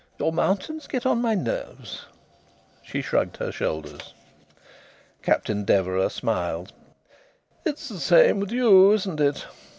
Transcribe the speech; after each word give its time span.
Your 0.19 0.33
mountains 0.33 0.87
get 0.87 1.05
on 1.05 1.21
my 1.21 1.35
nerves." 1.35 2.05
She 2.81 3.03
shrugged 3.03 3.37
her 3.37 3.51
shoulders. 3.51 4.15
Captain 5.21 5.63
Deverax 5.63 6.15
smiled. 6.15 6.73
"It 7.65 7.75
is 7.79 7.87
the 7.89 7.99
same 7.99 8.39
with 8.39 8.51
you, 8.51 8.93
isn't 8.93 9.19
it?" 9.19 9.45